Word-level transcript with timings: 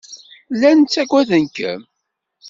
Llan 0.53 0.79
ttaggaden-kem. 0.83 1.81